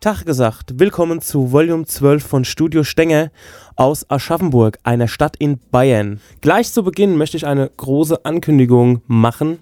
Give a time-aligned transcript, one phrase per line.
[0.00, 3.30] Tag gesagt, willkommen zu Volume 12 von Studio Stenger
[3.76, 6.22] aus Aschaffenburg, einer Stadt in Bayern.
[6.40, 9.58] Gleich zu Beginn möchte ich eine große Ankündigung machen.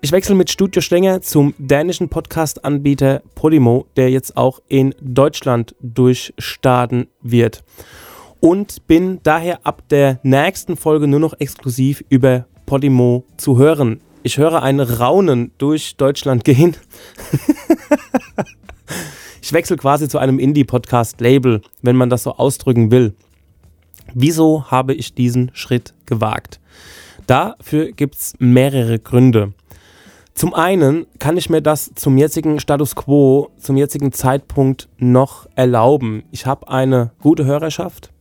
[0.00, 7.08] Ich wechsle mit Studio Stenger zum dänischen Podcast-Anbieter Podimo, der jetzt auch in Deutschland durchstarten
[7.20, 7.64] wird.
[8.40, 14.00] Und bin daher ab der nächsten Folge nur noch exklusiv über Podimo zu hören.
[14.22, 16.78] Ich höre ein Raunen durch Deutschland gehen.
[19.42, 23.14] ich wechsle quasi zu einem Indie-Podcast-Label, wenn man das so ausdrücken will.
[24.14, 26.60] Wieso habe ich diesen Schritt gewagt?
[27.26, 29.52] Dafür gibt es mehrere Gründe.
[30.34, 36.22] Zum einen kann ich mir das zum jetzigen Status quo, zum jetzigen Zeitpunkt noch erlauben.
[36.30, 38.12] Ich habe eine gute Hörerschaft,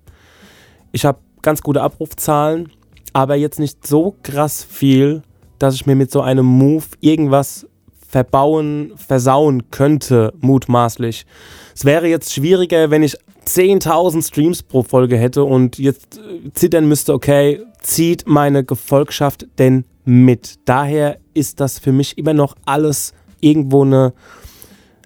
[0.92, 2.72] ich habe ganz gute Abrufzahlen,
[3.14, 5.22] aber jetzt nicht so krass viel,
[5.60, 7.68] dass ich mir mit so einem Move irgendwas
[8.12, 11.26] verbauen, versauen könnte, mutmaßlich.
[11.74, 16.88] Es wäre jetzt schwieriger, wenn ich 10.000 Streams pro Folge hätte und jetzt äh, zittern
[16.88, 20.60] müsste, okay, zieht meine Gefolgschaft denn mit?
[20.66, 24.14] Daher ist das für mich immer noch alles irgendwo eine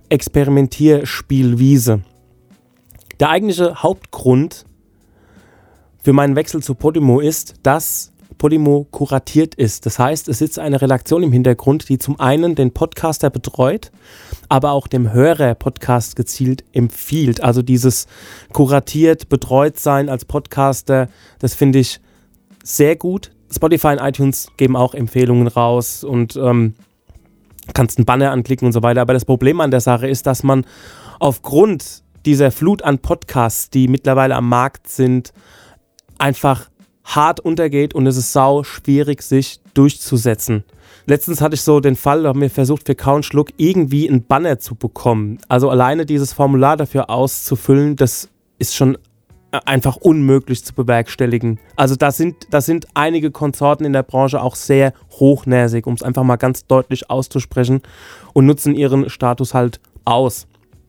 [0.10, 2.02] Experimentierspielwiese.
[3.20, 4.66] Der eigentliche Hauptgrund
[6.04, 8.12] für meinen Wechsel zu Podimo ist, dass
[8.46, 9.88] Podimo kuratiert ist.
[9.88, 13.92] Das heißt, es sitzt eine Redaktion im Hintergrund, die zum einen den Podcaster betreut,
[14.50, 17.42] aber auch dem Hörer Podcast gezielt empfiehlt.
[17.42, 18.06] Also dieses
[18.54, 22.02] kuratiert, betreut sein als Podcaster, das finde ich
[22.64, 23.32] sehr gut.
[23.52, 26.76] Spotify und iTunes geben auch Empfehlungen raus und ähm,
[27.74, 29.02] kannst einen Banner anklicken und so weiter.
[29.02, 30.68] Aber das Problem an der Sache ist, dass man
[31.20, 35.34] aufgrund dieser Flut an Podcasts, die mittlerweile am Markt sind,
[36.20, 36.70] einfach
[37.06, 40.64] hart untergeht und es ist sau schwierig, sich durchzusetzen.
[41.06, 44.26] Letztens hatte ich so den Fall, da haben wir versucht, für Kauen Schluck irgendwie einen
[44.26, 45.38] Banner zu bekommen.
[45.48, 48.98] Also alleine dieses Formular dafür auszufüllen, das ist schon
[49.52, 51.60] einfach unmöglich zu bewerkstelligen.
[51.76, 56.04] Also da sind, da sind einige Konsorten in der Branche auch sehr hochnäsig, um es
[56.04, 57.82] einfach mal ganz deutlich auszusprechen
[58.34, 60.48] und nutzen ihren Status halt aus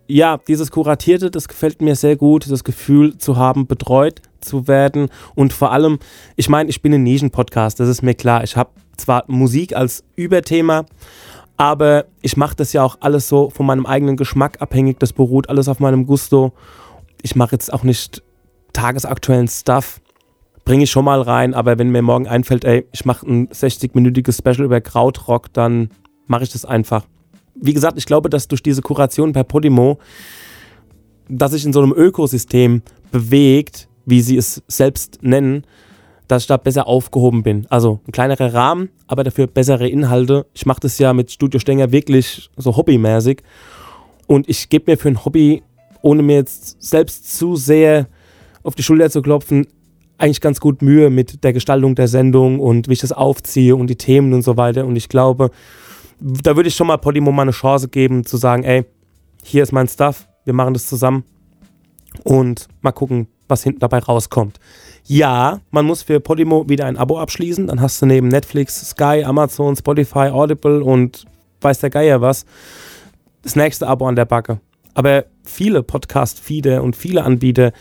[0.09, 5.08] ja, dieses Kuratierte, das gefällt mir sehr gut, das Gefühl zu haben, betreut zu werden
[5.34, 5.98] und vor allem,
[6.36, 8.44] ich meine, ich bin ein Nischen-Podcast, das ist mir klar.
[8.44, 10.86] Ich habe zwar Musik als Überthema,
[11.56, 15.48] aber ich mache das ja auch alles so von meinem eigenen Geschmack abhängig, das beruht
[15.48, 16.52] alles auf meinem Gusto.
[17.22, 18.22] Ich mache jetzt auch nicht
[18.72, 20.00] tagesaktuellen Stuff,
[20.64, 24.38] bringe ich schon mal rein, aber wenn mir morgen einfällt, ey, ich mache ein 60-minütiges
[24.38, 25.90] Special über Krautrock, dann
[26.26, 27.04] mache ich das einfach
[27.60, 29.98] wie gesagt, ich glaube, dass durch diese Kuration per Podimo,
[31.28, 35.64] dass sich in so einem Ökosystem bewegt, wie sie es selbst nennen,
[36.28, 37.66] dass ich da besser aufgehoben bin.
[37.68, 40.46] Also ein kleinerer Rahmen, aber dafür bessere Inhalte.
[40.54, 43.42] Ich mache das ja mit Studio Stenger wirklich so hobbymäßig.
[44.26, 45.62] Und ich gebe mir für ein Hobby,
[46.02, 48.08] ohne mir jetzt selbst zu sehr
[48.62, 49.66] auf die Schulter zu klopfen,
[50.18, 53.88] eigentlich ganz gut Mühe mit der Gestaltung der Sendung und wie ich das aufziehe und
[53.88, 54.86] die Themen und so weiter.
[54.86, 55.50] Und ich glaube,
[56.20, 58.84] da würde ich schon mal Podimo mal eine Chance geben, zu sagen, ey,
[59.44, 61.24] hier ist mein Stuff, wir machen das zusammen
[62.24, 64.58] und mal gucken, was hinten dabei rauskommt.
[65.04, 69.22] Ja, man muss für Podimo wieder ein Abo abschließen, dann hast du neben Netflix, Sky,
[69.24, 71.26] Amazon, Spotify, Audible und
[71.60, 72.44] weiß der Geier was,
[73.42, 74.60] das nächste Abo an der Backe.
[74.94, 77.72] Aber viele Podcast-Feeder und viele Anbieter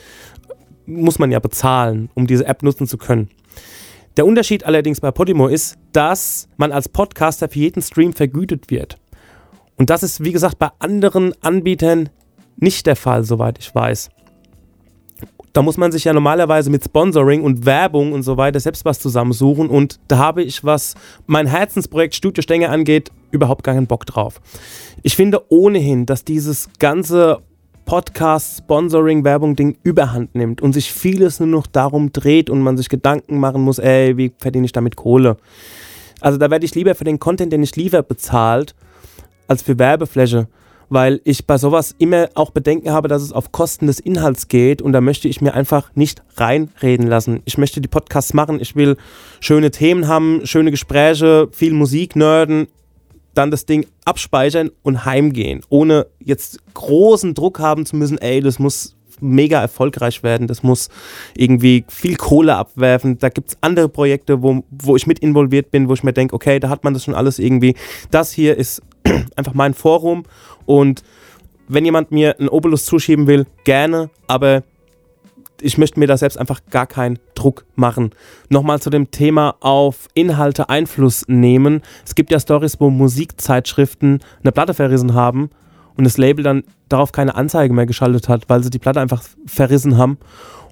[0.85, 3.29] muss man ja bezahlen, um diese App nutzen zu können.
[4.17, 8.97] Der Unterschied allerdings bei Podimo ist, dass man als Podcaster für jeden Stream vergütet wird.
[9.77, 12.09] Und das ist, wie gesagt, bei anderen Anbietern
[12.57, 14.09] nicht der Fall, soweit ich weiß.
[15.55, 18.99] Da muss man sich ja normalerweise mit Sponsoring und Werbung und so weiter selbst was
[18.99, 19.69] zusammensuchen.
[19.69, 20.95] Und da habe ich, was
[21.27, 24.41] mein Herzensprojekt Studio Stänger angeht, überhaupt gar keinen Bock drauf.
[25.01, 27.39] Ich finde ohnehin, dass dieses ganze
[27.85, 32.75] Podcast, Sponsoring, Werbung Ding überhand nimmt und sich vieles nur noch darum dreht und man
[32.75, 35.37] sich Gedanken machen muss, ey, wie verdiene ich damit Kohle?
[36.19, 38.75] Also da werde ich lieber für den Content, den ich liefere, bezahlt,
[39.47, 40.49] als für Werbefläche,
[40.89, 44.81] weil ich bei sowas immer auch Bedenken habe, dass es auf Kosten des Inhalts geht
[44.81, 47.41] und da möchte ich mir einfach nicht reinreden lassen.
[47.45, 48.97] Ich möchte die Podcasts machen, ich will
[49.39, 52.67] schöne Themen haben, schöne Gespräche, viel Musik nerden
[53.35, 58.59] dann das Ding abspeichern und heimgehen, ohne jetzt großen Druck haben zu müssen, ey, das
[58.59, 60.89] muss mega erfolgreich werden, das muss
[61.35, 63.17] irgendwie viel Kohle abwerfen.
[63.17, 66.35] Da gibt es andere Projekte, wo, wo ich mit involviert bin, wo ich mir denke,
[66.35, 67.75] okay, da hat man das schon alles irgendwie.
[68.11, 68.81] Das hier ist
[69.35, 70.23] einfach mein Forum
[70.65, 71.03] und
[71.67, 74.63] wenn jemand mir einen Obolus zuschieben will, gerne, aber
[75.61, 78.11] ich möchte mir da selbst einfach gar keinen Druck machen.
[78.49, 81.81] Nochmal zu dem Thema auf Inhalte Einfluss nehmen.
[82.05, 85.49] Es gibt ja Stories, wo Musikzeitschriften eine Platte verrissen haben
[85.95, 89.23] und das Label dann darauf keine Anzeige mehr geschaltet hat, weil sie die Platte einfach
[89.45, 90.17] verrissen haben.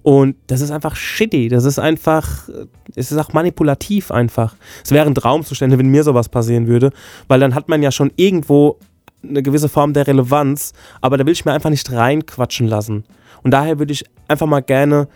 [0.04, 1.48] Und das ist einfach shitty.
[1.48, 2.50] Das ist einfach,
[2.94, 4.56] es ist auch manipulativ einfach.
[4.84, 6.92] Es wären Traumzustände, wenn mir sowas passieren würde,
[7.30, 8.78] weil dann hat man ja schon irgendwo
[9.28, 13.06] eine gewisse Form der Relevanz, aber da will ich mir einfach nicht reinquatschen lassen.
[13.44, 15.08] Und daher würde ich einfach mal gerne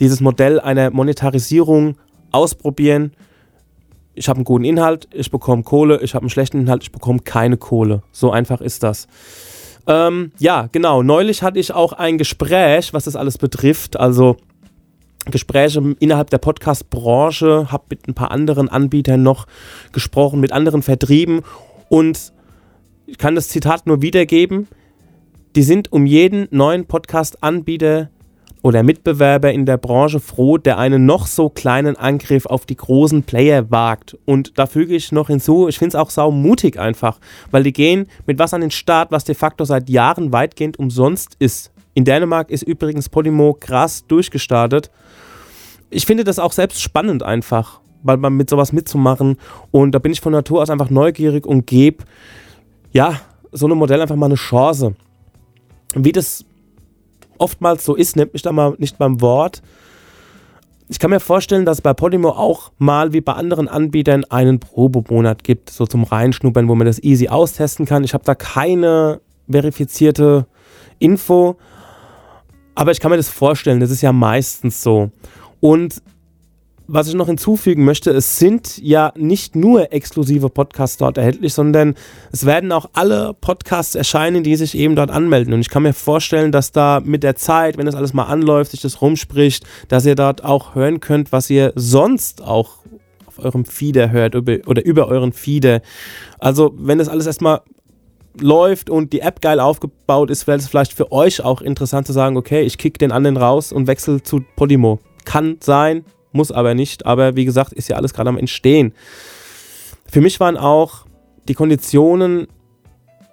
[0.00, 1.96] dieses Modell einer Monetarisierung
[2.30, 3.12] ausprobieren.
[4.14, 7.20] Ich habe einen guten Inhalt, ich bekomme Kohle, ich habe einen schlechten Inhalt, ich bekomme
[7.20, 8.02] keine Kohle.
[8.12, 9.06] So einfach ist das.
[9.86, 11.02] Ähm, ja, genau.
[11.02, 13.98] Neulich hatte ich auch ein Gespräch, was das alles betrifft.
[13.98, 14.36] Also
[15.30, 19.46] Gespräche innerhalb der Podcast-Branche, habe mit ein paar anderen Anbietern noch
[19.92, 21.42] gesprochen, mit anderen Vertrieben
[21.88, 22.32] und
[23.12, 24.68] ich kann das Zitat nur wiedergeben.
[25.54, 28.08] Die sind um jeden neuen Podcast-Anbieter
[28.62, 33.24] oder Mitbewerber in der Branche froh, der einen noch so kleinen Angriff auf die großen
[33.24, 34.16] Player wagt.
[34.24, 37.18] Und da füge ich noch hinzu, ich finde es auch saumutig einfach,
[37.50, 41.36] weil die gehen mit was an den Start, was de facto seit Jahren weitgehend umsonst
[41.38, 41.70] ist.
[41.92, 44.90] In Dänemark ist übrigens Podimo krass durchgestartet.
[45.90, 49.36] Ich finde das auch selbst spannend einfach, weil man mit sowas mitzumachen
[49.70, 52.04] und da bin ich von Natur aus einfach neugierig und gebe
[52.92, 54.94] ja so einem Modell einfach mal eine Chance.
[55.94, 56.44] Wie das
[57.38, 59.62] oftmals so ist, nimmt mich da mal nicht beim Wort.
[60.88, 64.60] Ich kann mir vorstellen, dass es bei Podimo auch mal wie bei anderen Anbietern einen
[64.60, 68.04] Probemonat gibt, so zum Reinschnuppern, wo man das easy austesten kann.
[68.04, 70.46] Ich habe da keine verifizierte
[70.98, 71.56] Info,
[72.74, 75.10] aber ich kann mir das vorstellen, das ist ja meistens so.
[75.60, 76.02] Und
[76.92, 81.94] was ich noch hinzufügen möchte, es sind ja nicht nur exklusive Podcasts dort erhältlich, sondern
[82.32, 85.54] es werden auch alle Podcasts erscheinen, die sich eben dort anmelden.
[85.54, 88.72] Und ich kann mir vorstellen, dass da mit der Zeit, wenn das alles mal anläuft,
[88.72, 92.80] sich das rumspricht, dass ihr dort auch hören könnt, was ihr sonst auch
[93.24, 95.80] auf eurem Feeder hört oder über euren Feeder.
[96.38, 97.62] Also, wenn das alles erstmal
[98.38, 102.12] läuft und die App geil aufgebaut ist, wäre es vielleicht für euch auch interessant zu
[102.12, 104.98] sagen, okay, ich kick den anderen raus und wechsle zu Podimo.
[105.24, 107.06] Kann sein, muss aber nicht.
[107.06, 108.92] Aber wie gesagt, ist ja alles gerade am Entstehen.
[110.06, 111.06] Für mich waren auch
[111.48, 112.48] die Konditionen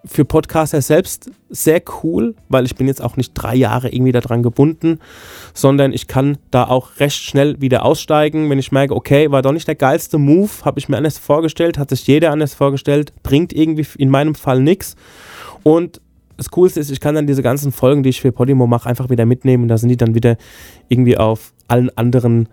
[0.06, 4.44] für Podcaster selbst sehr cool, weil ich bin jetzt auch nicht drei Jahre irgendwie daran
[4.44, 5.00] gebunden,
[5.54, 9.52] sondern ich kann da auch recht schnell wieder aussteigen, wenn ich merke, okay, war doch
[9.52, 13.52] nicht der geilste Move, habe ich mir anders vorgestellt, hat sich jeder anders vorgestellt, bringt
[13.52, 14.96] irgendwie in meinem Fall nichts.
[15.64, 16.02] Und
[16.38, 19.10] das Coolste ist, ich kann dann diese ganzen Folgen, die ich für Podimo mache, einfach
[19.10, 20.38] wieder mitnehmen und da sind die dann wieder
[20.88, 22.48] irgendwie auf allen anderen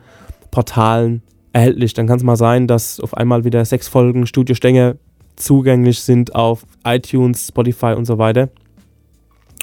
[0.50, 1.22] Portalen
[1.52, 1.94] erhältlich.
[1.94, 4.98] Dann kann es mal sein, dass auf einmal wieder sechs Folgen Studio Stänge
[5.36, 8.48] zugänglich sind auf iTunes, Spotify und so weiter.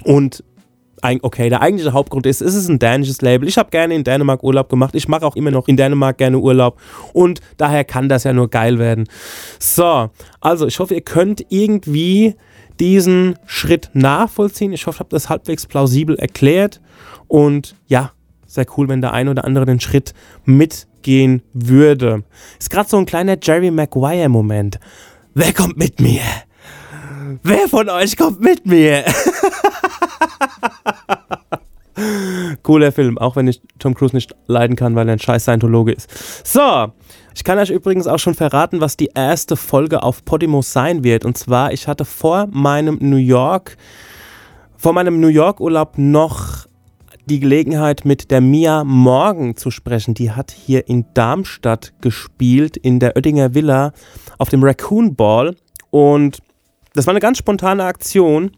[0.03, 0.43] Und
[1.21, 3.47] okay, der eigentliche Hauptgrund ist, es ist ein dänisches Label.
[3.47, 4.95] Ich habe gerne in Dänemark Urlaub gemacht.
[4.95, 6.79] Ich mache auch immer noch in Dänemark gerne Urlaub.
[7.11, 9.05] Und daher kann das ja nur geil werden.
[9.59, 10.09] So,
[10.39, 12.35] also ich hoffe, ihr könnt irgendwie
[12.79, 14.71] diesen Schritt nachvollziehen.
[14.73, 16.79] Ich hoffe, ich habe das halbwegs plausibel erklärt.
[17.27, 18.11] Und ja,
[18.53, 20.13] sehr cool, wenn der ein oder andere den Schritt
[20.45, 22.23] mitgehen würde.
[22.59, 24.79] Ist gerade so ein kleiner Jerry Maguire-Moment.
[25.33, 26.21] Wer kommt mit mir?
[27.41, 29.03] Wer von euch kommt mit mir?
[32.63, 35.93] Cooler Film, auch wenn ich Tom Cruise nicht leiden kann, weil er ein scheiß Scientologe
[35.93, 36.07] ist.
[36.45, 36.91] So,
[37.33, 41.25] ich kann euch übrigens auch schon verraten, was die erste Folge auf Podimo sein wird.
[41.25, 43.77] Und zwar, ich hatte vor meinem New York,
[44.77, 46.67] vor meinem New York Urlaub noch
[47.25, 50.13] die Gelegenheit, mit der Mia Morgan zu sprechen.
[50.13, 53.93] Die hat hier in Darmstadt gespielt, in der Oettinger Villa
[54.37, 55.55] auf dem Raccoon Ball.
[55.89, 56.39] Und
[56.93, 58.51] das war eine ganz spontane Aktion.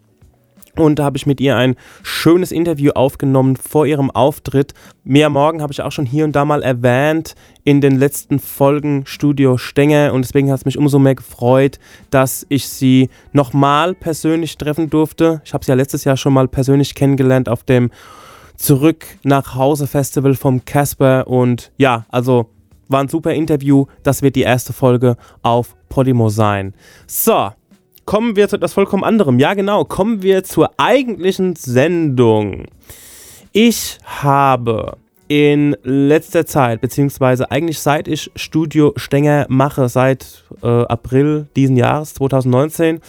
[0.77, 4.73] Und da habe ich mit ihr ein schönes Interview aufgenommen vor ihrem Auftritt.
[5.05, 9.05] Mia Morgan habe ich auch schon hier und da mal erwähnt in den letzten Folgen
[9.05, 10.11] Studio Stenger.
[10.11, 11.79] Und deswegen hat es mich umso mehr gefreut,
[12.09, 15.41] dass ich sie nochmal persönlich treffen durfte.
[15.45, 17.89] Ich habe sie ja letztes Jahr schon mal persönlich kennengelernt auf dem
[18.57, 22.49] Zurück nach Hause Festival vom Casper und ja, also
[22.87, 23.85] war ein super Interview.
[24.03, 26.73] Das wird die erste Folge auf Podimo sein.
[27.07, 27.49] So,
[28.05, 29.39] kommen wir zu etwas vollkommen anderem.
[29.39, 32.65] Ja, genau, kommen wir zur eigentlichen Sendung.
[33.51, 34.97] Ich habe
[35.27, 42.13] in letzter Zeit, beziehungsweise eigentlich seit ich Studio Stenger mache, seit äh, April diesen Jahres,
[42.13, 42.99] 2019,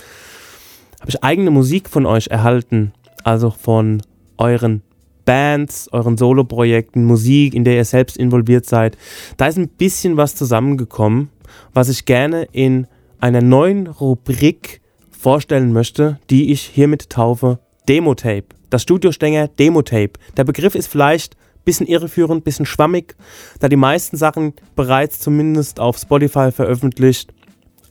[1.01, 2.93] habe ich eigene Musik von euch erhalten.
[3.23, 4.03] Also von
[4.39, 4.83] euren
[5.27, 8.97] Bands, euren Soloprojekten, Musik, in der ihr selbst involviert seid.
[9.37, 11.29] Da ist ein bisschen was zusammengekommen,
[11.75, 12.87] was ich gerne in
[13.21, 14.81] einer neuen Rubrik
[15.11, 18.47] vorstellen möchte, die ich hiermit taufe Demo-Tape.
[18.71, 20.13] Das Studiostänger Demo-Tape.
[20.37, 23.17] Der Begriff ist vielleicht bisschen irreführend, bisschen schwammig,
[23.61, 27.35] da die meisten Sachen bereits zumindest auf Spotify veröffentlicht,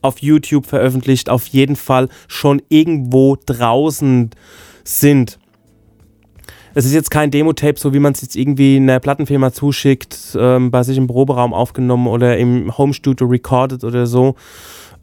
[0.01, 4.31] auf YouTube veröffentlicht, auf jeden Fall schon irgendwo draußen
[4.83, 5.39] sind.
[6.77, 10.37] Es ist jetzt kein Demo-Tape, so wie man es jetzt irgendwie in der Plattenfirma zuschickt,
[10.37, 14.35] ähm, bei sich im Proberaum aufgenommen oder im Home-Studio recorded oder so.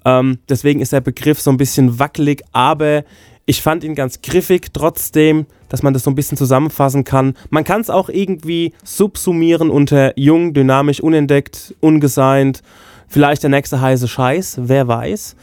[0.04, 3.04] Ähm, deswegen ist der Begriff so ein bisschen wackelig, aber
[3.46, 7.38] ich fand ihn ganz griffig, trotzdem, dass man das so ein bisschen zusammenfassen kann.
[7.48, 12.62] Man kann es auch irgendwie subsumieren unter jung, dynamisch, unentdeckt, ungeseint.
[13.08, 15.36] Vielleicht der nächste heiße Scheiß, wer weiß.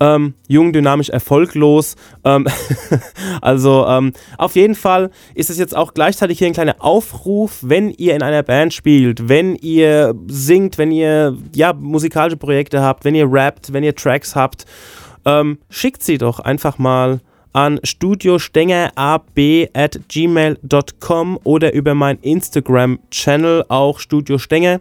[0.00, 1.96] Ähm, jung, dynamisch, erfolglos.
[2.24, 2.46] Ähm
[3.40, 7.90] also ähm, auf jeden Fall ist es jetzt auch gleichzeitig hier ein kleiner Aufruf, wenn
[7.90, 13.14] ihr in einer Band spielt, wenn ihr singt, wenn ihr ja musikalische Projekte habt, wenn
[13.14, 14.64] ihr rappt, wenn ihr Tracks habt,
[15.24, 17.20] ähm, schickt sie doch einfach mal
[17.54, 19.30] an studiostengerab
[19.74, 24.80] at gmail.com oder über mein Instagram-Channel auch Studio Stenger.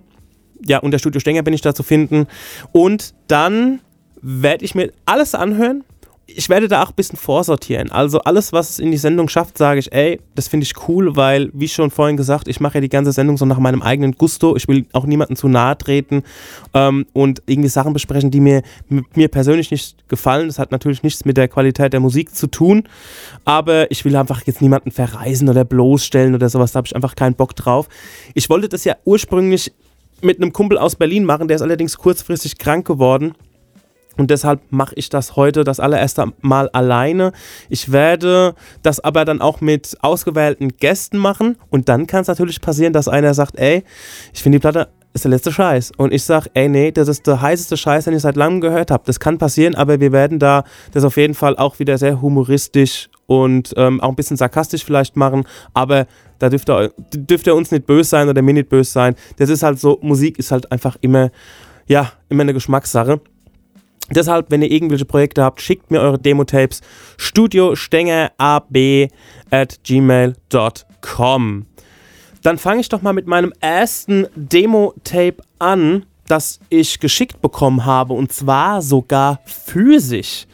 [0.66, 2.26] Ja, unter Studio Stenger bin ich da zu finden.
[2.72, 3.82] Und dann
[4.24, 5.84] werde ich mir alles anhören
[6.26, 7.92] ich werde da auch ein bisschen vorsortieren.
[7.92, 11.16] Also alles, was es in die Sendung schafft, sage ich, ey, das finde ich cool,
[11.16, 14.14] weil, wie schon vorhin gesagt, ich mache ja die ganze Sendung so nach meinem eigenen
[14.14, 14.56] Gusto.
[14.56, 16.24] Ich will auch niemandem zu nahe treten
[16.74, 20.48] ähm, und irgendwie Sachen besprechen, die mir, mir persönlich nicht gefallen.
[20.48, 22.84] Das hat natürlich nichts mit der Qualität der Musik zu tun,
[23.44, 26.72] aber ich will einfach jetzt niemanden verreisen oder bloßstellen oder sowas.
[26.72, 27.90] Da habe ich einfach keinen Bock drauf.
[28.34, 29.74] Ich wollte das ja ursprünglich
[30.22, 33.36] mit einem Kumpel aus Berlin machen, der ist allerdings kurzfristig krank geworden.
[34.18, 37.32] Und deshalb mache ich das heute das allererste Mal alleine.
[37.70, 41.58] Ich werde das aber dann auch mit ausgewählten Gästen machen.
[41.70, 43.84] Und dann kann es natürlich passieren, dass einer sagt, ey,
[44.34, 45.92] ich finde die Platte ist der letzte Scheiß.
[45.98, 48.92] Und ich sage, ey, nee, das ist der heißeste Scheiß, den ich seit langem gehört
[48.92, 49.04] habe.
[49.06, 53.10] Das kann passieren, aber wir werden da das auf jeden Fall auch wieder sehr humoristisch
[53.28, 55.46] und ähm, auch ein bisschen sarkastisch vielleicht machen.
[55.74, 56.08] Aber
[56.40, 59.16] da dürft ihr, dürft ihr uns nicht böse sein oder mir nicht böse sein.
[59.38, 61.32] Das ist halt so, Musik ist halt einfach immer,
[61.88, 63.22] ja, immer eine Geschmackssache.
[64.10, 66.82] Deshalb, wenn ihr irgendwelche Projekte habt, schickt mir eure Demo-Tapes
[67.18, 68.70] studiostengerab
[69.50, 71.66] at gmail.com.
[72.42, 78.14] Dann fange ich doch mal mit meinem ersten Demo-Tape an, das ich geschickt bekommen habe
[78.14, 80.46] und zwar sogar physisch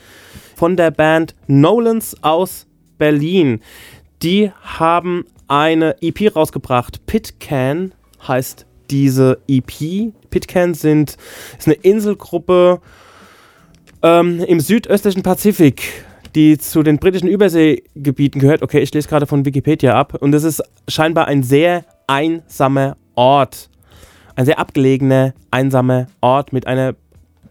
[0.55, 3.61] von der Band Nolans aus Berlin.
[4.21, 7.05] Die haben eine EP rausgebracht.
[7.07, 7.93] Pitcan
[8.27, 10.13] heißt diese EP.
[10.29, 11.17] Pitcan sind,
[11.57, 12.81] ist eine Inselgruppe
[14.03, 18.61] ähm, im südöstlichen Pazifik, die zu den britischen Überseegebieten gehört.
[18.61, 20.15] Okay, ich lese gerade von Wikipedia ab.
[20.19, 23.69] Und es ist scheinbar ein sehr einsamer Ort.
[24.35, 26.95] Ein sehr abgelegener, einsamer Ort mit einer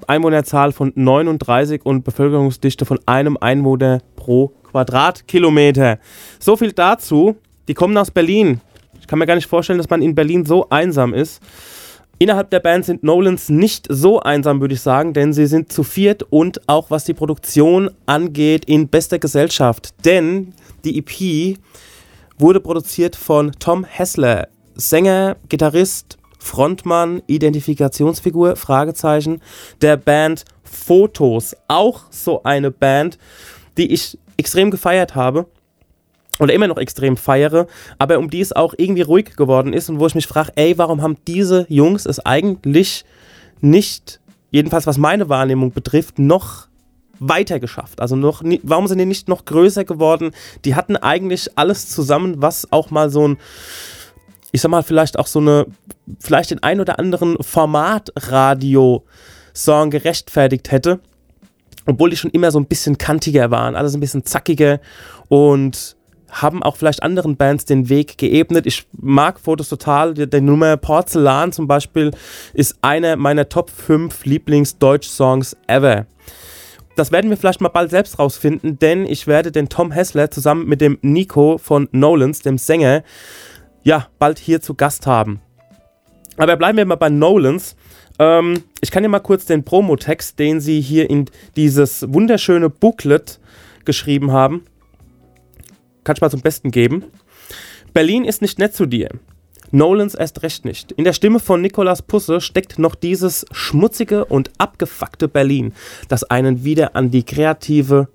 [0.06, 5.98] Einwohnerzahl von 39 und Bevölkerungsdichte von einem Einwohner pro Quadratkilometer.
[6.38, 7.36] So viel dazu.
[7.66, 8.60] Die kommen aus Berlin.
[9.00, 11.42] Ich kann mir gar nicht vorstellen, dass man in Berlin so einsam ist.
[12.20, 15.84] Innerhalb der Band sind Nolans nicht so einsam, würde ich sagen, denn sie sind zu
[15.84, 19.94] viert und auch was die Produktion angeht, in bester Gesellschaft.
[20.04, 20.52] Denn
[20.84, 21.58] die EP
[22.36, 29.40] wurde produziert von Tom Hessler, Sänger, Gitarrist, Frontmann, Identifikationsfigur, Fragezeichen,
[29.80, 31.56] der Band Fotos.
[31.68, 33.18] Auch so eine Band,
[33.76, 35.46] die ich extrem gefeiert habe
[36.38, 37.66] oder immer noch extrem feiere,
[37.98, 40.78] aber um die es auch irgendwie ruhig geworden ist und wo ich mich frage, ey,
[40.78, 43.04] warum haben diese Jungs es eigentlich
[43.60, 46.68] nicht, jedenfalls was meine Wahrnehmung betrifft, noch
[47.18, 48.00] weiter geschafft?
[48.00, 50.30] Also noch, warum sind die nicht noch größer geworden?
[50.64, 53.36] Die hatten eigentlich alles zusammen, was auch mal so ein,
[54.52, 55.66] ich sag mal, vielleicht auch so eine,
[56.20, 61.00] vielleicht den ein oder anderen Formatradio-Song gerechtfertigt hätte.
[61.86, 64.80] Obwohl die schon immer so ein bisschen kantiger waren, alles ein bisschen zackiger
[65.28, 65.96] und
[66.30, 68.66] haben auch vielleicht anderen Bands den Weg geebnet.
[68.66, 70.14] Ich mag Fotos total.
[70.14, 72.10] Die, Nummer Porzellan zum Beispiel
[72.54, 76.06] ist einer meiner Top 5 Lieblings-Deutsch-Songs ever.
[76.96, 80.66] Das werden wir vielleicht mal bald selbst rausfinden, denn ich werde den Tom Hessler zusammen
[80.66, 83.04] mit dem Nico von Nolans, dem Sänger,
[83.84, 85.40] ja, bald hier zu Gast haben.
[86.36, 87.76] Aber bleiben wir mal bei Nolans.
[88.18, 93.38] Ähm, ich kann dir mal kurz den Promotext, den sie hier in dieses wunderschöne Booklet
[93.84, 94.64] geschrieben haben,
[96.08, 97.04] kann ich mal zum Besten geben.
[97.92, 99.10] Berlin ist nicht nett zu dir.
[99.72, 100.90] Nolans erst recht nicht.
[100.92, 105.74] In der Stimme von Nicolas Pusse steckt noch dieses schmutzige und abgefuckte Berlin,
[106.08, 108.08] das einen wieder an die kreative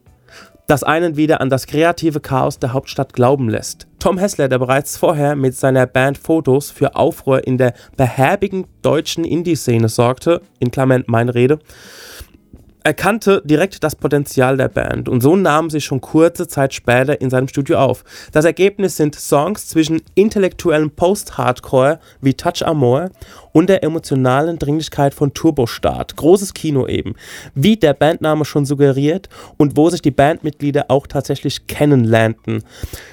[0.65, 3.85] das einen wieder an das kreative Chaos der Hauptstadt glauben lässt.
[4.00, 9.25] Tom Hessler, der bereits vorher mit seiner Band Fotos für Aufruhr in der behäbigen deutschen
[9.25, 11.59] Indie-Szene sorgte, in Klammern meine Rede,
[12.84, 17.30] erkannte direkt das Potenzial der Band und so nahm sie schon kurze Zeit später in
[17.30, 18.04] seinem Studio auf.
[18.32, 23.12] Das Ergebnis sind Songs zwischen intellektuellem Post-Hardcore wie Touch Amore
[23.53, 26.17] und der emotionalen Dringlichkeit von Turbostart.
[26.17, 27.15] Großes Kino eben,
[27.55, 32.63] wie der Bandname schon suggeriert und wo sich die Bandmitglieder auch tatsächlich kennenlernten.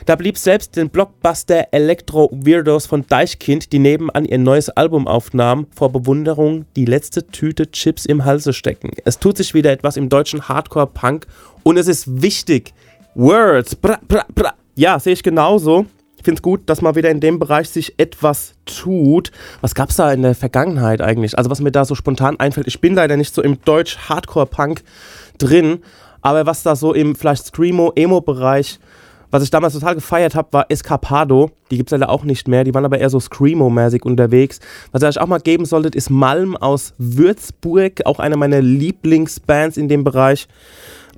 [0.07, 5.67] Da blieb selbst den Blockbuster Electro Weirdos von Deichkind, die nebenan ihr neues Album aufnahmen,
[5.75, 8.91] vor Bewunderung die letzte Tüte Chips im Halse stecken.
[9.05, 11.27] Es tut sich wieder etwas im deutschen Hardcore-Punk
[11.63, 12.73] und es ist wichtig.
[13.15, 14.55] Words, bra, bra, bra.
[14.75, 15.87] Ja, sehe ich genauso.
[16.21, 19.33] Ich finde es gut, dass mal wieder in dem Bereich sich etwas tut.
[19.63, 21.39] Was gab es da in der Vergangenheit eigentlich?
[21.39, 24.83] Also was mir da so spontan einfällt, ich bin leider nicht so im Deutsch-Hardcore-Punk
[25.39, 25.79] drin,
[26.21, 28.81] aber was da so im vielleicht Screamo-Emo-Bereich,
[29.31, 31.53] was ich damals total gefeiert habe, war Escapado.
[31.71, 34.61] Die gibt es leider auch nicht mehr, die waren aber eher so Screamo-mäßig unterwegs.
[34.93, 39.79] Was ihr euch auch mal geben solltet, ist Malm aus Würzburg, auch eine meiner Lieblingsbands
[39.79, 40.49] in dem Bereich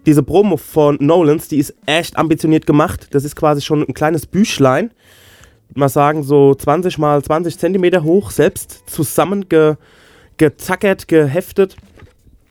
[0.07, 3.09] diese Promo von Nolans, die ist echt ambitioniert gemacht.
[3.13, 4.91] Das ist quasi schon ein kleines Büchlein.
[5.75, 11.77] Mal sagen, so 20 mal 20 Zentimeter hoch, selbst zusammengezackert, geheftet.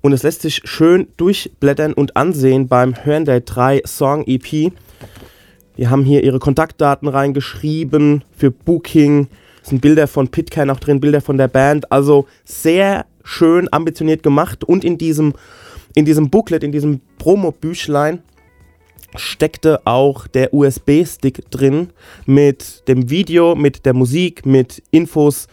[0.01, 4.74] Und es lässt sich schön durchblättern und ansehen beim Hören der 3 Song EP.
[5.77, 9.27] Die haben hier ihre Kontaktdaten reingeschrieben für Booking.
[9.62, 11.91] Es sind Bilder von Pitcairn auch drin, Bilder von der Band.
[11.91, 15.34] Also sehr schön ambitioniert gemacht und in diesem
[15.95, 18.21] in diesem Booklet, in diesem Promo-Büchlein
[19.15, 21.89] steckte auch der USB-Stick drin
[22.25, 25.48] mit dem Video, mit der Musik, mit Infos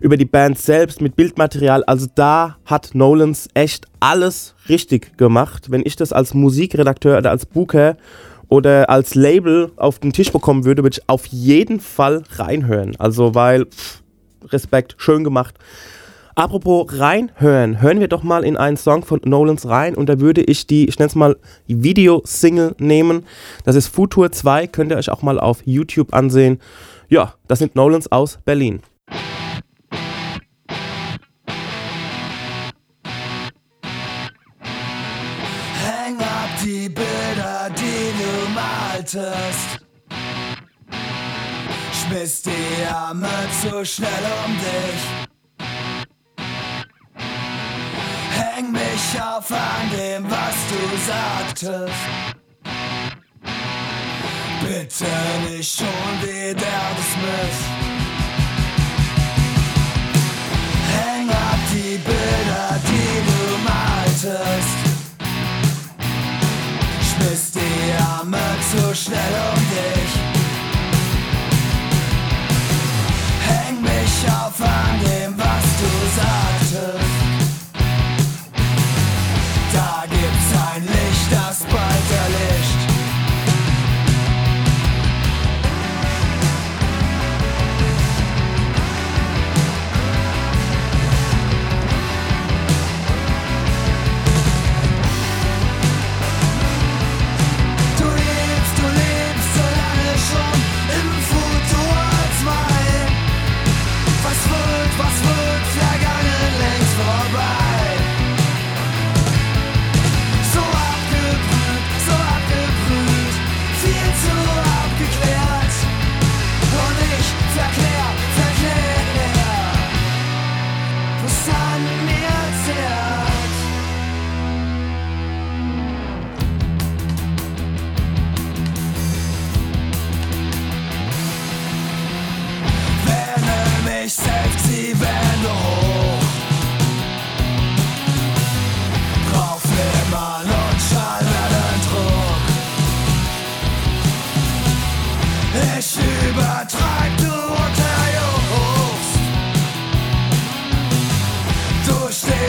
[0.00, 1.84] über die Band selbst, mit Bildmaterial.
[1.84, 5.70] Also da hat Nolans echt alles richtig gemacht.
[5.70, 7.96] Wenn ich das als Musikredakteur oder als Booker
[8.48, 12.96] oder als Label auf den Tisch bekommen würde, würde ich auf jeden Fall reinhören.
[12.98, 14.02] Also weil, pff,
[14.48, 15.56] Respekt, schön gemacht.
[16.34, 20.42] Apropos reinhören, hören wir doch mal in einen Song von Nolans rein und da würde
[20.42, 21.36] ich die, ich nenne es mal
[21.66, 23.26] Video-Single nehmen.
[23.64, 26.58] Das ist Futur 2, könnt ihr euch auch mal auf YouTube ansehen.
[27.08, 28.80] Ja, das sind Nolans aus Berlin.
[35.84, 39.80] Häng ab die Bilder, die du maltest.
[41.92, 43.28] Schmiss die Arme
[43.60, 44.08] zu schnell
[44.46, 45.31] um dich.
[48.92, 51.92] Mich auf an dem, was du sagtest.
[54.62, 55.12] Bitte
[55.48, 57.58] nicht schon wieder dismiss.
[60.92, 64.78] Häng ab die Bilder, die du maltest.
[67.08, 68.38] Schmiss die Arme
[68.70, 69.51] zu schnell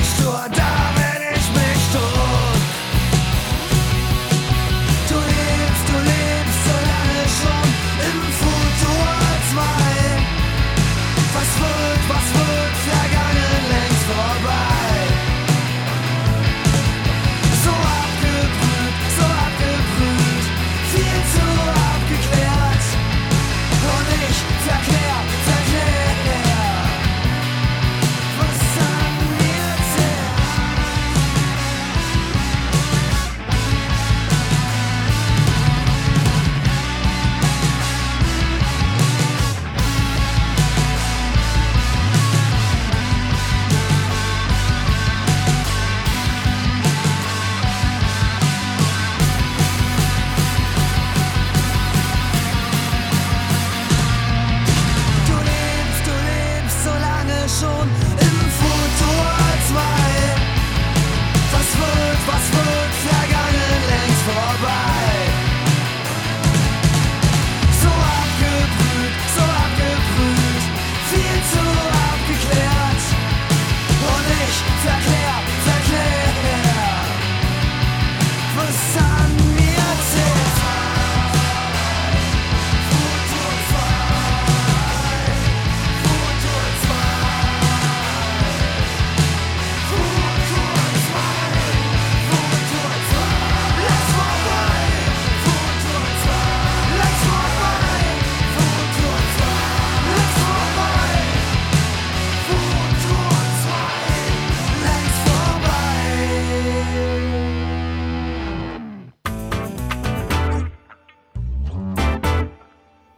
[0.03, 0.72] next to a.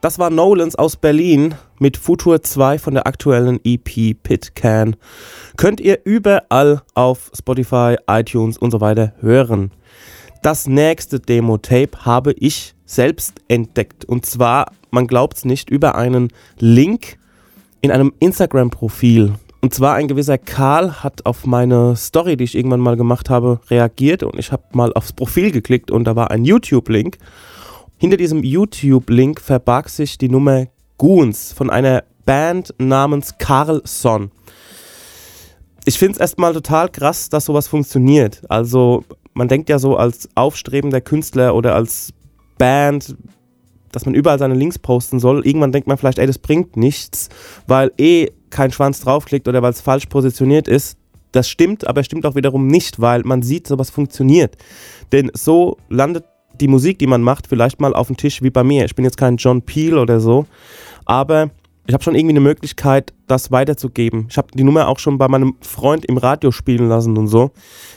[0.06, 4.98] Das war Nolans aus Berlin mit Futur 2 von der aktuellen EP Pit Can.
[5.58, 9.72] Könnt ihr überall auf Spotify, iTunes und so weiter hören.
[10.44, 14.06] Das nächste Demo-Tape habe ich selbst entdeckt.
[14.06, 16.28] Und zwar, man glaubt es nicht, über einen
[16.60, 17.18] Link
[17.82, 19.34] in einem Instagram-Profil.
[19.62, 23.60] Und zwar ein gewisser Karl hat auf meine Story, die ich irgendwann mal gemacht habe,
[23.72, 27.18] reagiert und ich habe mal aufs Profil geklickt und da war ein YouTube-Link.
[27.98, 30.66] Hinter diesem YouTube-Link verbarg sich die Nummer
[30.98, 34.32] Goons von einer Band namens Carlson.
[35.86, 38.42] Ich finde es erstmal total krass, dass sowas funktioniert.
[38.50, 42.12] Also man denkt ja so als aufstrebender Künstler oder als
[42.58, 43.16] Band,
[43.94, 45.46] dass man überall seine Links posten soll.
[45.46, 47.30] Irgendwann denkt man vielleicht, ey, das bringt nichts,
[47.66, 50.98] weil eh kein Schwanz draufklickt oder weil es falsch positioniert ist.
[51.32, 54.58] Das stimmt, aber stimmt auch wiederum nicht, weil man sieht, sowas funktioniert.
[55.12, 56.26] Denn so landet
[56.62, 58.86] die Musik, die man macht, vielleicht mal auf dem Tisch wie bei mir.
[58.86, 60.46] Ich bin jetzt kein John Peel oder so,
[61.06, 61.52] aber
[61.88, 64.26] ich habe schon irgendwie eine Möglichkeit, das weiterzugeben.
[64.30, 67.52] Ich habe die Nummer auch schon bei meinem Freund im Radio spielen lassen und so.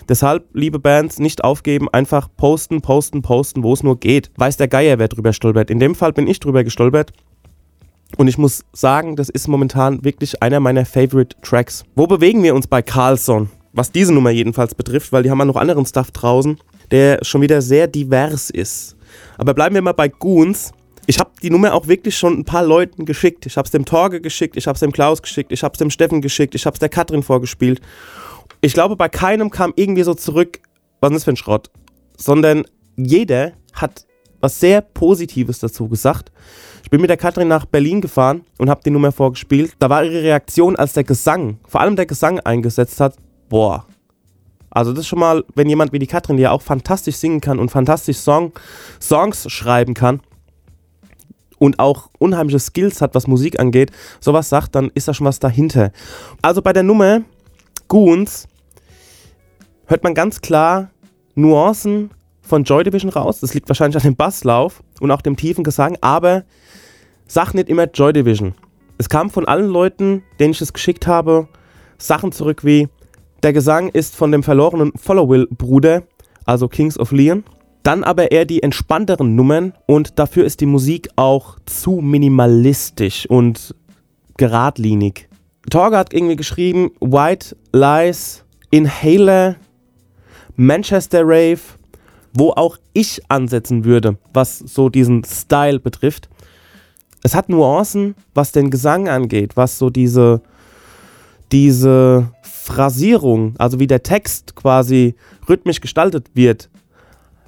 [0.09, 4.31] Deshalb, liebe Bands, nicht aufgeben, einfach posten, posten, posten, wo es nur geht.
[4.37, 5.71] Weiß der Geier, wer drüber stolpert.
[5.71, 7.12] In dem Fall bin ich drüber gestolpert.
[8.16, 11.85] Und ich muss sagen, das ist momentan wirklich einer meiner Favorite Tracks.
[11.94, 13.51] Wo bewegen wir uns bei Carlson?
[13.73, 16.59] Was diese Nummer jedenfalls betrifft, weil die haben ja noch anderen Stuff draußen,
[16.90, 18.96] der schon wieder sehr divers ist.
[19.37, 20.72] Aber bleiben wir mal bei Goons.
[21.07, 23.46] Ich habe die Nummer auch wirklich schon ein paar Leuten geschickt.
[23.46, 25.79] Ich habe es dem Torge geschickt, ich habe es dem Klaus geschickt, ich habe es
[25.79, 27.81] dem Steffen geschickt, ich habe es der Katrin vorgespielt.
[28.61, 30.61] Ich glaube, bei keinem kam irgendwie so zurück,
[31.01, 31.70] was ist das für ein Schrott,
[32.16, 32.64] sondern
[32.96, 34.05] jeder hat
[34.40, 36.31] was sehr Positives dazu gesagt.
[36.83, 39.72] Ich bin mit der Katrin nach Berlin gefahren und habe die Nummer vorgespielt.
[39.79, 43.16] Da war ihre Reaktion, als der Gesang, vor allem der Gesang eingesetzt hat,
[43.48, 43.87] boah.
[44.70, 47.40] Also das ist schon mal, wenn jemand wie die Katrin, die ja auch fantastisch singen
[47.40, 48.52] kann und fantastisch Song,
[49.00, 50.20] Songs schreiben kann
[51.59, 55.38] und auch unheimliche Skills hat, was Musik angeht, sowas sagt, dann ist da schon was
[55.38, 55.92] dahinter.
[56.42, 57.22] Also bei der Nummer
[57.88, 58.46] Goons
[59.87, 60.90] hört man ganz klar
[61.35, 62.11] Nuancen
[62.42, 63.40] von Joy Division raus.
[63.40, 66.44] Das liegt wahrscheinlich an dem Basslauf und auch dem tiefen Gesang, aber
[67.26, 68.54] sag nicht immer Joy Division.
[68.98, 71.48] Es kam von allen Leuten, denen ich es geschickt habe,
[71.98, 72.88] Sachen zurück wie
[73.42, 76.03] der Gesang ist von dem verlorenen Followill-Bruder,
[76.44, 77.44] also Kings of Leon.
[77.83, 83.74] Dann aber eher die entspannteren Nummern und dafür ist die Musik auch zu minimalistisch und
[84.37, 85.29] geradlinig.
[85.70, 89.57] Torge hat irgendwie geschrieben, White Lies, Inhaler,
[90.57, 91.61] Manchester Rave,
[92.35, 96.29] wo auch ich ansetzen würde, was so diesen Style betrifft.
[97.22, 100.40] Es hat Nuancen, was den Gesang angeht, was so diese,
[101.53, 102.31] diese
[102.68, 105.14] Phrasierung, also wie der Text quasi
[105.48, 106.68] rhythmisch gestaltet wird,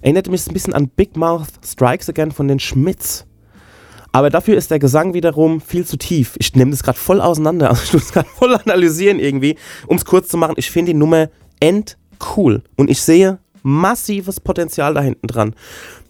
[0.01, 3.27] erinnert mich ein bisschen an Big Mouth Strikes Again von den Schmitz.
[4.13, 6.37] Aber dafür ist der Gesang wiederum viel zu tief.
[6.39, 9.57] Ich nehme das gerade voll auseinander, also ich muss gerade voll analysieren irgendwie.
[9.87, 11.29] Um es kurz zu machen, ich finde die Nummer
[11.61, 12.63] endcool.
[12.77, 15.55] Und ich sehe massives Potenzial da hinten dran.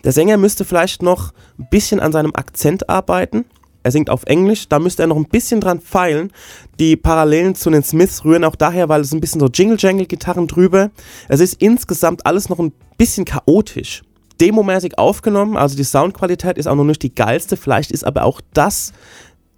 [0.05, 3.45] Der Sänger müsste vielleicht noch ein bisschen an seinem Akzent arbeiten.
[3.83, 6.33] Er singt auf Englisch, da müsste er noch ein bisschen dran feilen.
[6.79, 10.91] Die Parallelen zu den Smiths rühren auch daher, weil es ein bisschen so Jingle-Jangle-Gitarren drüber.
[11.29, 14.03] Es ist insgesamt alles noch ein bisschen chaotisch.
[14.41, 17.57] Demomäßig aufgenommen, also die Soundqualität ist auch noch nicht die geilste.
[17.57, 18.93] Vielleicht ist aber auch das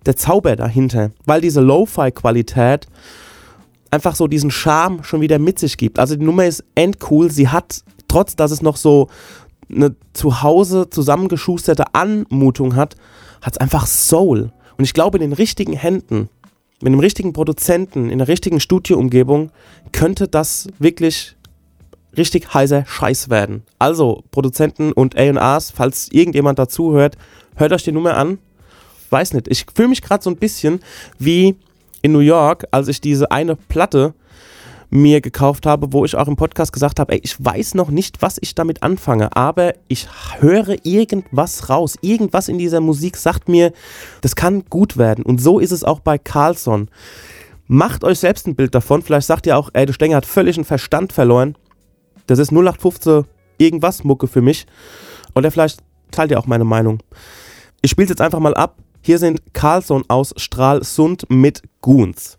[0.06, 2.88] der Zauber dahinter, weil diese Lo-Fi-Qualität
[3.90, 5.98] einfach so diesen Charme schon wieder mit sich gibt.
[5.98, 7.30] Also die Nummer ist endcool.
[7.30, 9.08] Sie hat, trotz dass es noch so
[9.70, 12.96] eine zu Hause zusammengeschusterte Anmutung hat,
[13.42, 14.52] hat es einfach Soul.
[14.78, 16.30] Und ich glaube, in den richtigen Händen,
[16.80, 19.50] mit dem richtigen Produzenten, in der richtigen Studioumgebung,
[19.92, 21.36] könnte das wirklich
[22.16, 23.62] richtig heißer Scheiß werden.
[23.78, 27.16] Also, Produzenten und ARs, falls irgendjemand dazu hört,
[27.56, 28.38] hört euch die Nummer an.
[29.10, 30.80] Weiß nicht, ich fühle mich gerade so ein bisschen
[31.18, 31.56] wie
[32.00, 34.14] in New York, als ich diese eine Platte
[34.92, 38.20] mir gekauft habe, wo ich auch im Podcast gesagt habe, ey, ich weiß noch nicht,
[38.20, 40.06] was ich damit anfange, aber ich
[40.38, 41.96] höre irgendwas raus.
[42.02, 43.72] Irgendwas in dieser Musik sagt mir,
[44.20, 45.24] das kann gut werden.
[45.24, 46.90] Und so ist es auch bei Carlson.
[47.66, 49.00] Macht euch selbst ein Bild davon.
[49.00, 51.56] Vielleicht sagt ihr auch, ey, der Stenger hat völlig einen Verstand verloren.
[52.26, 53.24] Das ist 0815
[53.56, 54.66] irgendwas Mucke für mich.
[55.34, 57.02] Oder vielleicht teilt ihr auch meine Meinung.
[57.80, 58.76] Ich spiele es jetzt einfach mal ab.
[59.00, 62.36] Hier sind Carlson aus Stralsund mit Goons.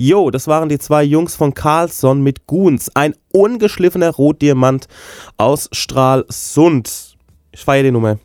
[0.00, 2.88] Jo, das waren die zwei Jungs von Carlson mit Goons.
[2.94, 4.86] Ein ungeschliffener Rotdiamant
[5.38, 7.16] aus Stralsund.
[7.50, 8.20] Ich feiere die Nummer.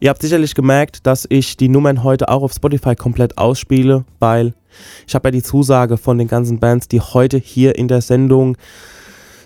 [0.00, 4.54] Ihr habt sicherlich gemerkt, dass ich die Nummern heute auch auf Spotify komplett ausspiele, weil
[5.06, 8.56] ich habe ja die Zusage von den ganzen Bands, die heute hier in der Sendung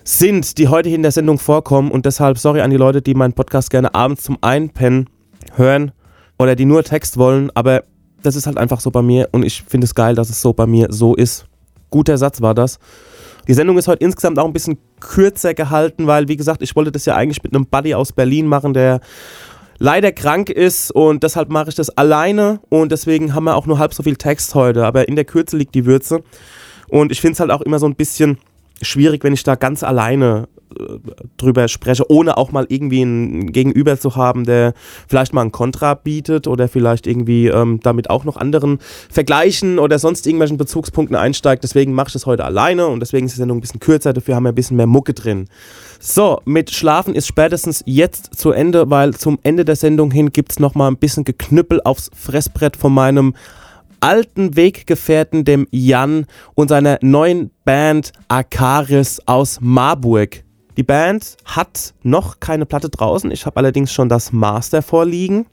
[0.03, 3.13] sind, die heute hier in der Sendung vorkommen und deshalb sorry an die Leute, die
[3.13, 5.11] meinen Podcast gerne abends zum Einpennen
[5.57, 5.93] hören
[6.39, 7.85] oder die nur Text wollen, aber
[8.23, 10.55] das ist halt einfach so bei mir und ich finde es geil, dass es so
[10.55, 11.50] bei mir so ist.
[11.91, 12.79] Guter Satz war das.
[13.49, 16.93] Die Sendung ist heute insgesamt auch ein bisschen kürzer gehalten, weil, wie gesagt, ich wollte
[16.93, 19.01] das ja eigentlich mit einem Buddy aus Berlin machen, der
[19.79, 23.79] leider krank ist und deshalb mache ich das alleine und deswegen haben wir auch nur
[23.79, 26.23] halb so viel Text heute, aber in der Kürze liegt die Würze
[26.89, 28.39] und ich finde es halt auch immer so ein bisschen
[28.83, 30.99] schwierig, wenn ich da ganz alleine äh,
[31.37, 34.75] drüber spreche, ohne auch mal irgendwie einen Gegenüber zu haben, der
[35.09, 38.79] vielleicht mal ein Kontra bietet oder vielleicht irgendwie ähm, damit auch noch anderen
[39.11, 41.65] Vergleichen oder sonst irgendwelchen Bezugspunkten einsteigt.
[41.65, 44.37] Deswegen mache ich das heute alleine und deswegen ist die Sendung ein bisschen kürzer, dafür
[44.37, 45.49] haben wir ein bisschen mehr Mucke drin.
[45.99, 50.53] So, mit Schlafen ist spätestens jetzt zu Ende, weil zum Ende der Sendung hin gibt
[50.53, 53.35] es nochmal ein bisschen Geknüppel aufs Fressbrett von meinem
[54.01, 60.45] alten Weggefährten, dem Jan und seiner neuen Band Akaris aus Marburg.
[60.77, 63.31] Die Band hat noch keine Platte draußen.
[63.31, 65.47] Ich habe allerdings schon das Master vorliegen.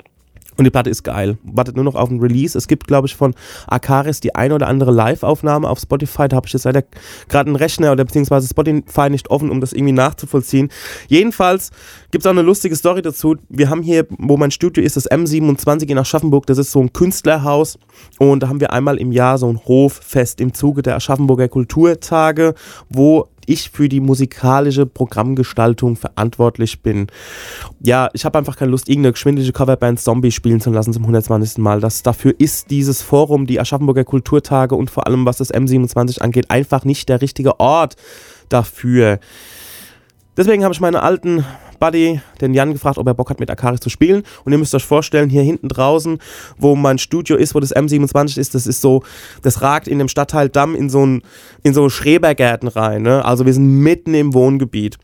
[0.58, 1.38] Und die Platte ist geil.
[1.43, 2.58] Wartet nur noch auf den Release.
[2.58, 3.36] Es gibt, glaube ich, von
[3.67, 6.28] Akaris die eine oder andere Live-Aufnahme auf Spotify.
[6.28, 6.84] Da habe ich jetzt leider
[7.30, 10.70] gerade einen Rechner oder beziehungsweise Spotify nicht offen, um das irgendwie nachzuvollziehen.
[11.08, 11.70] Jedenfalls
[12.10, 13.36] gibt es auch eine lustige Story dazu.
[13.50, 16.48] Wir haben hier, wo mein Studio ist, das M27 in Aschaffenburg.
[16.48, 17.78] Das ist so ein Künstlerhaus.
[18.17, 22.56] Und da haben wir einmal im Jahr so ein Hoffest im Zuge der Aschaffenburger Kulturtage,
[22.89, 27.08] wo ich für die musikalische Programmgestaltung verantwortlich bin.
[27.80, 31.58] Ja, ich habe einfach keine Lust, irgendeine geschwindliche Coverband Zombie spielen zu lassen zum 120.
[31.58, 31.80] Mal.
[31.80, 36.52] Das, dafür ist dieses Forum, die Aschaffenburger Kulturtage und vor allem was das M27 angeht,
[36.52, 37.96] einfach nicht der richtige Ort
[38.50, 39.20] dafür.
[40.38, 41.44] Deswegen habe ich meine alten
[41.80, 44.24] Buddy, den Jan, gefragt, ob er Bock hat, mit Akaris zu spielen.
[44.44, 46.20] Und ihr müsst euch vorstellen, hier hinten draußen,
[46.58, 49.04] wo mein Studio ist, wo das M27 ist, das ist so,
[49.42, 51.22] das ragt in dem Stadtteil Damm in so, ein,
[51.63, 53.02] in so Schrebergärten rein.
[53.02, 53.24] Ne?
[53.24, 54.98] Also wir sind mitten im Wohngebiet.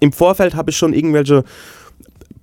[0.00, 1.44] Im Vorfeld habe ich schon irgendwelche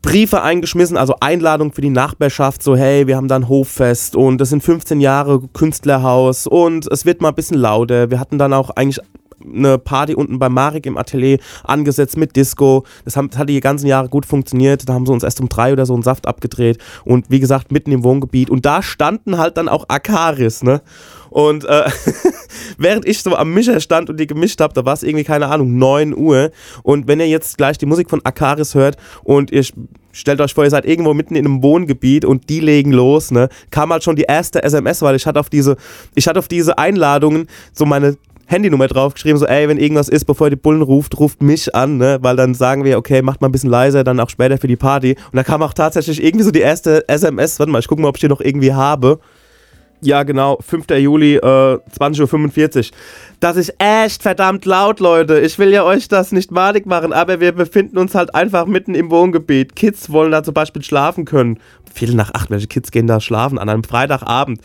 [0.04, 4.38] Briefe eingeschmissen, also Einladung für die Nachbarschaft, so hey, wir haben da ein Hoffest und
[4.40, 8.12] das sind 15 Jahre Künstlerhaus und es wird mal ein bisschen lauter.
[8.12, 9.00] Wir hatten dann auch eigentlich
[9.46, 12.84] eine Party unten bei Marek im Atelier angesetzt mit Disco.
[13.06, 14.88] Das, haben, das hat die ganzen Jahre gut funktioniert.
[14.88, 16.78] Da haben sie uns erst um drei oder so einen Saft abgedreht.
[17.06, 18.50] Und wie gesagt, mitten im Wohngebiet.
[18.50, 20.82] Und da standen halt dann auch Akaris, ne?
[21.30, 21.90] Und äh,
[22.78, 25.48] während ich so am Mischer stand und die gemischt habe, da war es irgendwie, keine
[25.48, 26.52] Ahnung, 9 Uhr.
[26.84, 29.66] Und wenn ihr jetzt gleich die Musik von Akaris hört und ihr
[30.12, 33.50] stellt euch vor, ihr seid irgendwo mitten in einem Wohngebiet und die legen los, ne,
[33.72, 35.76] kam halt schon die erste SMS, weil ich hatte auf diese,
[36.14, 40.48] ich hatte auf diese Einladungen so meine Handynummer draufgeschrieben, so, ey, wenn irgendwas ist, bevor
[40.48, 42.20] ihr die Bullen ruft, ruft mich an, ne?
[42.22, 44.76] Weil dann sagen wir, okay, macht mal ein bisschen leiser, dann auch später für die
[44.76, 45.16] Party.
[45.32, 48.10] Und da kam auch tatsächlich irgendwie so die erste SMS, warte mal, ich gucke mal,
[48.10, 49.20] ob ich die noch irgendwie habe.
[50.04, 50.90] Ja, genau, 5.
[50.98, 52.98] Juli, äh, 20.45 Uhr.
[53.40, 55.40] Das ist echt verdammt laut, Leute.
[55.40, 58.96] Ich will ja euch das nicht malig machen, aber wir befinden uns halt einfach mitten
[58.96, 59.78] im Wohngebiet.
[59.78, 61.58] Kids wollen da zum Beispiel schlafen können.
[61.94, 64.60] Viertel nach acht, welche Kids gehen da schlafen an einem Freitagabend?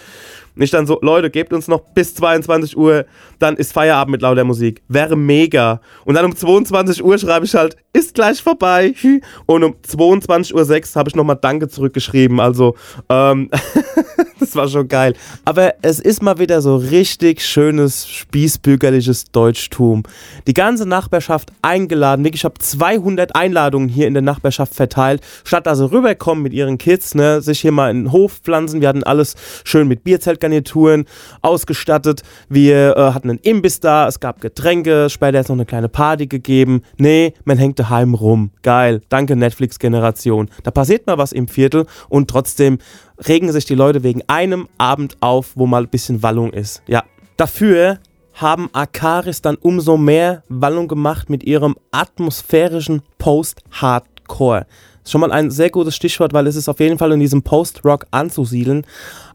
[0.59, 3.07] Nicht dann so, Leute, gebt uns noch bis 22 Uhr,
[3.39, 4.83] dann ist Feierabend mit lauter Musik.
[4.89, 5.81] Wäre mega.
[6.05, 8.95] Und dann um 22 Uhr schreibe ich halt, ist gleich vorbei.
[9.47, 12.41] Und um 22.06 Uhr habe ich nochmal Danke zurückgeschrieben.
[12.41, 12.75] Also,
[13.09, 13.51] ähm,
[14.41, 15.15] das war schon geil.
[15.45, 20.03] Aber es ist mal wieder so richtig schönes, spießbürgerliches Deutschtum.
[20.47, 22.25] Die ganze Nachbarschaft eingeladen.
[22.25, 25.23] Wirklich, ich habe 200 Einladungen hier in der Nachbarschaft verteilt.
[25.45, 28.81] Statt also rüberkommen mit ihren Kids, ne, sich hier mal in den Hof pflanzen.
[28.81, 31.05] Wir hatten alles schön mit Bierzelt Garnituren
[31.43, 32.23] ausgestattet.
[32.49, 36.27] Wir äh, hatten einen Imbiss da, es gab Getränke, später ist noch eine kleine Party
[36.27, 36.83] gegeben.
[36.97, 38.51] Nee, man hängt daheim rum.
[38.63, 40.49] Geil, danke Netflix-Generation.
[40.63, 42.79] Da passiert mal was im Viertel und trotzdem
[43.27, 46.83] regen sich die Leute wegen einem Abend auf, wo mal ein bisschen Wallung ist.
[46.87, 47.05] Ja,
[47.37, 47.99] dafür
[48.35, 54.67] haben Akaris dann umso mehr Wallung gemacht mit ihrem atmosphärischen Post-Hardcore
[55.11, 58.07] schon mal ein sehr gutes Stichwort, weil es ist auf jeden Fall in diesem Post-Rock
[58.11, 58.87] anzusiedeln.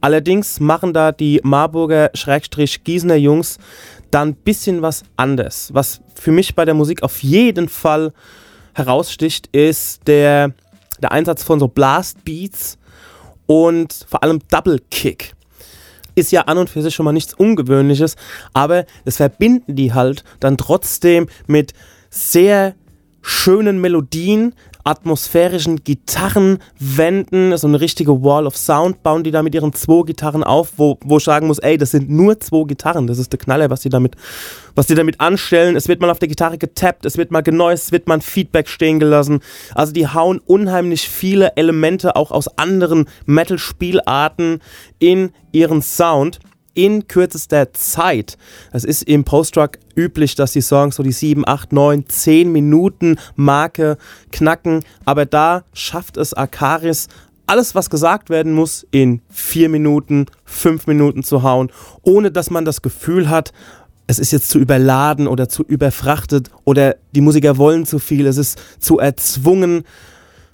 [0.02, 3.58] Allerdings machen da die Marburger Schrägstrich Gießener Jungs
[4.12, 5.70] dann ein bisschen was anders.
[5.74, 8.14] Was für mich bei der Musik auf jeden Fall
[8.74, 10.54] heraussticht, ist der,
[11.02, 12.78] der Einsatz von so Blast Beats
[13.46, 15.34] und vor allem Double Kick.
[16.16, 18.16] Ist ja an und für sich schon mal nichts Ungewöhnliches,
[18.54, 21.74] aber das verbinden die halt dann trotzdem mit
[22.12, 22.76] sehr
[23.24, 29.74] schönen Melodien, atmosphärischen Gitarrenwänden, so eine richtige Wall of Sound bauen die da mit ihren
[29.74, 33.17] zwei Gitarren auf, wo, wo ich sagen muss, ey, das sind nur zwei Gitarren, das
[33.17, 34.15] ist der Knaller, was die damit,
[34.76, 35.76] was die damit anstellen.
[35.76, 38.22] Es wird mal auf der Gitarre getappt, es wird mal geneust, es wird mal ein
[38.22, 39.39] Feedback stehen gelassen.
[39.74, 44.60] Also die hauen unheimlich viele Elemente auch aus anderen Metal-Spielarten
[45.00, 46.39] in ihren Sound
[46.74, 48.38] in kürzester Zeit.
[48.72, 53.18] Es ist im Post-Rock üblich, dass die Songs so die 7, 8, 9, 10 Minuten
[53.36, 53.98] Marke
[54.32, 57.08] knacken, aber da schafft es Akaris
[57.46, 62.66] alles, was gesagt werden muss, in 4 Minuten, 5 Minuten zu hauen, ohne dass man
[62.66, 63.52] das Gefühl hat,
[64.08, 68.38] es ist jetzt zu überladen oder zu überfrachtet oder die Musiker wollen zu viel, es
[68.38, 69.84] ist zu erzwungen.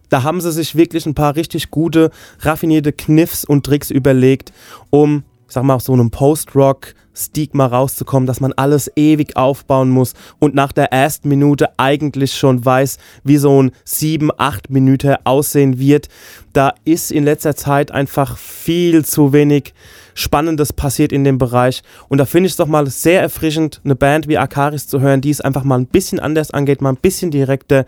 [0.09, 4.51] Da haben sie sich wirklich ein paar richtig gute, raffinierte Kniffs und Tricks überlegt,
[4.89, 10.13] um ich sag mal, aus so einem Post-Rock-Stigma rauszukommen, dass man alles ewig aufbauen muss
[10.37, 15.79] und nach der ersten Minute eigentlich schon weiß, wie so ein 7, 8 Minuten aussehen
[15.79, 16.07] wird.
[16.53, 19.73] Da ist in letzter Zeit einfach viel zu wenig
[20.13, 21.81] Spannendes passiert in dem Bereich.
[22.09, 25.21] Und da finde ich es doch mal sehr erfrischend, eine Band wie Akaris zu hören,
[25.21, 27.85] die es einfach mal ein bisschen anders angeht, mal ein bisschen direkter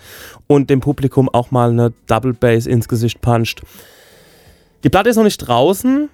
[0.48, 3.62] und dem Publikum auch mal eine Double Bass ins Gesicht puncht.
[4.84, 6.10] Die Platte ist noch nicht draußen.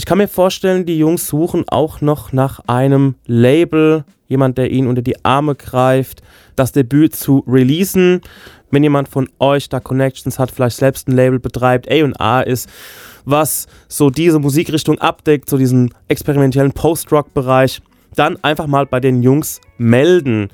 [0.00, 4.88] Ich kann mir vorstellen, die Jungs suchen auch noch nach einem Label, jemand, der ihnen
[4.88, 6.22] unter die Arme greift,
[6.56, 8.22] das Debüt zu releasen.
[8.70, 12.66] Wenn jemand von euch da Connections hat, vielleicht selbst ein Label betreibt, A&A ist,
[13.26, 17.82] was so diese Musikrichtung abdeckt, so diesen experimentellen Post-Rock-Bereich,
[18.16, 20.48] dann einfach mal bei den Jungs melden.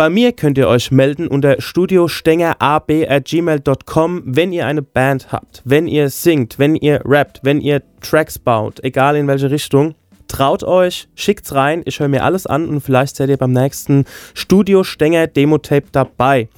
[0.00, 6.08] Bei mir könnt ihr euch melden unter studiostengerab.gmail.com, wenn ihr eine Band habt, wenn ihr
[6.08, 9.94] singt, wenn ihr rappt, wenn ihr Tracks baut, egal in welche Richtung.
[10.26, 14.06] Traut euch, schickt's rein, ich höre mir alles an und vielleicht seid ihr beim nächsten
[14.32, 16.48] Studio Stenger Demo-Tape dabei.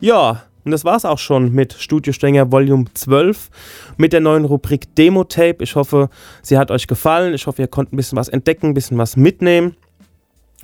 [0.00, 3.50] Ja, und das war's auch schon mit Studio Stenger Volume 12
[3.98, 5.58] mit der neuen Rubrik Demo-Tape.
[5.60, 6.10] Ich hoffe,
[6.42, 7.34] sie hat euch gefallen.
[7.34, 9.76] Ich hoffe, ihr konntet ein bisschen was entdecken, ein bisschen was mitnehmen.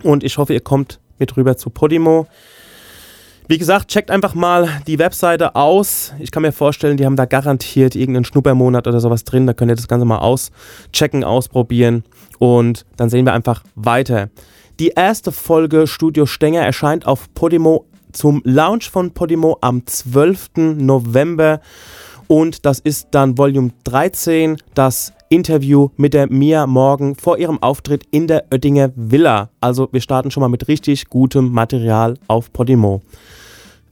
[0.03, 2.27] Und ich hoffe, ihr kommt mit rüber zu Podimo.
[3.47, 6.15] Wie gesagt, checkt einfach mal die Webseite aus.
[6.21, 9.47] Ich kann mir vorstellen, die haben da garantiert irgendeinen Schnuppermonat oder sowas drin.
[9.47, 12.05] Da könnt ihr das Ganze mal auschecken, ausprobieren
[12.39, 14.31] und dann sehen wir einfach weiter.
[14.79, 20.51] Die erste Folge Studio Stenger erscheint auf Podimo zum Launch von Podimo am 12.
[20.77, 21.61] November
[22.29, 28.03] und das ist dann Volume 13, das Interview mit der Mia Morgan vor ihrem Auftritt
[28.11, 29.51] in der Oettinger Villa.
[29.61, 33.01] Also wir starten schon mal mit richtig gutem Material auf Podimo.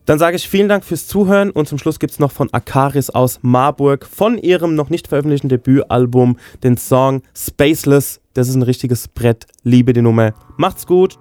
[0.05, 3.09] Dann sage ich vielen Dank fürs Zuhören und zum Schluss gibt es noch von Akaris
[3.11, 8.21] aus Marburg von ihrem noch nicht veröffentlichten Debütalbum den Song Spaceless.
[8.35, 9.47] Das ist ein richtiges Brett.
[9.63, 10.35] Liebe die Nummer.
[10.57, 11.19] Macht's gut.